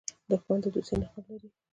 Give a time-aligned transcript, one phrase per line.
[0.29, 1.49] دښمن د دوستۍ نقاب لري